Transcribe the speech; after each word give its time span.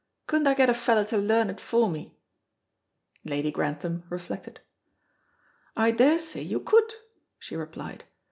Couldn't 0.25 0.47
I 0.47 0.55
get 0.55 0.67
a 0.67 0.73
feller 0.73 1.05
to 1.05 1.17
learn 1.19 1.51
it 1.51 1.59
for 1.59 1.87
me?" 1.87 2.17
Lady 3.23 3.51
Grantham 3.51 4.03
reflected. 4.09 4.59
"I 5.77 5.91
daresay 5.91 6.41
you 6.41 6.59
could," 6.59 6.91
she 7.37 7.55
replied. 7.55 8.05